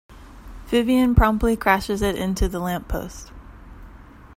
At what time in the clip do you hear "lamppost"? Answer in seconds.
2.59-3.31